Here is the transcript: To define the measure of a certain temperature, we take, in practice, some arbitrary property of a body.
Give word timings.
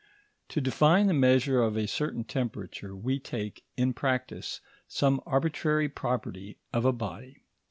To 0.49 0.59
define 0.59 1.05
the 1.05 1.13
measure 1.13 1.61
of 1.61 1.77
a 1.77 1.85
certain 1.87 2.23
temperature, 2.23 2.95
we 2.95 3.19
take, 3.19 3.63
in 3.77 3.93
practice, 3.93 4.59
some 4.87 5.21
arbitrary 5.27 5.89
property 5.89 6.57
of 6.73 6.85
a 6.85 6.91
body. 6.91 7.43